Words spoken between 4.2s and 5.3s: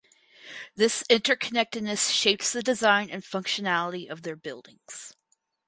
their buildings.